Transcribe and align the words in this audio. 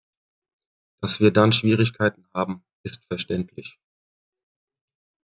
Dass 1.03 1.19
wir 1.19 1.29
dann 1.29 1.51
Schwierigkeiten 1.51 2.25
haben, 2.33 2.63
ist 2.83 3.05
verständlich. 3.05 3.77